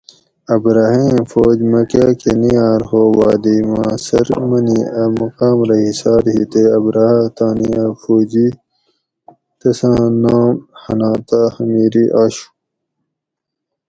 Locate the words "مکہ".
1.71-2.05